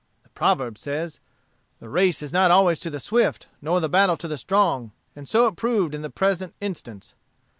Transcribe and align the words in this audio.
The 0.23 0.29
proverb 0.29 0.79
says, 0.79 1.19
'The 1.79 1.87
race 1.89 2.23
is 2.23 2.33
not 2.33 2.49
always 2.49 2.79
to 2.79 2.89
the 2.89 2.99
swift, 2.99 3.45
nor 3.61 3.79
the 3.79 3.87
battle 3.87 4.17
to 4.17 4.27
the 4.27 4.35
strong,' 4.35 4.93
and 5.15 5.29
so 5.29 5.45
it 5.45 5.55
proved 5.57 5.93
in 5.93 6.01
the 6.01 6.09
present 6.09 6.55
instance. 6.59 7.13